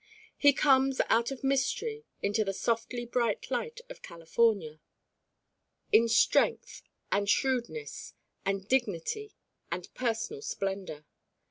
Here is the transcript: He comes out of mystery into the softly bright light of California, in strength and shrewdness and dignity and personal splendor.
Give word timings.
He 0.35 0.51
comes 0.51 0.99
out 1.09 1.29
of 1.29 1.43
mystery 1.43 2.05
into 2.23 2.43
the 2.43 2.55
softly 2.55 3.05
bright 3.05 3.51
light 3.51 3.81
of 3.87 4.01
California, 4.01 4.79
in 5.91 6.07
strength 6.07 6.81
and 7.11 7.29
shrewdness 7.29 8.15
and 8.43 8.67
dignity 8.67 9.35
and 9.71 9.93
personal 9.93 10.41
splendor. 10.41 11.05